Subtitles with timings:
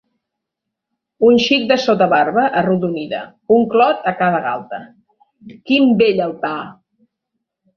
[1.27, 3.21] Un xic de sota-barba arrodonida,
[3.59, 4.81] un clot a cada galta.
[5.71, 6.57] Quin bell altar!